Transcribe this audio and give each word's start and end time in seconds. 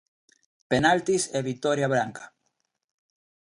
Penaltis 0.69 1.23
e 1.37 1.41
vitoria 1.49 1.91
branca. 1.93 2.25